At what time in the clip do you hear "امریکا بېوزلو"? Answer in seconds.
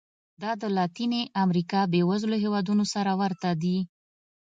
1.43-2.35